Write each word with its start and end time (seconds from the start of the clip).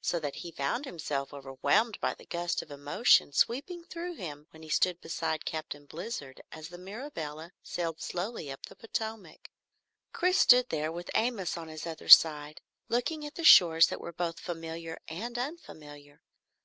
So 0.00 0.20
that 0.20 0.36
he 0.36 0.52
found 0.52 0.84
himself 0.84 1.34
overwhelmed 1.34 1.98
by 2.00 2.14
the 2.14 2.24
gust 2.24 2.62
of 2.62 2.70
emotion 2.70 3.32
sweeping 3.32 3.82
through 3.82 4.14
him 4.14 4.46
when 4.50 4.62
he 4.62 4.68
stood 4.68 5.00
beside 5.00 5.44
Captain 5.44 5.84
Blizzard 5.84 6.40
as 6.52 6.68
the 6.68 6.78
Mirabelle 6.78 7.50
sailed 7.60 8.00
slowly 8.00 8.52
up 8.52 8.66
the 8.66 8.76
Potomac. 8.76 9.50
Chris 10.12 10.38
stood 10.38 10.68
there 10.68 10.92
with 10.92 11.10
Amos 11.12 11.56
on 11.56 11.66
his 11.66 11.88
other 11.88 12.08
side, 12.08 12.60
looking 12.88 13.26
at 13.26 13.34
the 13.34 13.42
shores 13.42 13.88
that 13.88 14.00
were 14.00 14.12
both 14.12 14.38
familiar 14.38 14.96
and 15.08 15.36
unfamiliar. 15.36 16.22